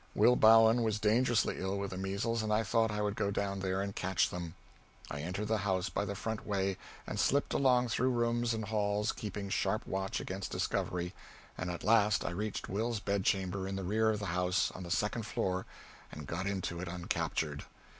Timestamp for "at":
11.69-11.83